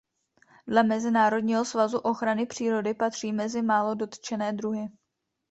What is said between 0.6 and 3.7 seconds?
Dle Mezinárodního svazu ochrany přírody patří mezi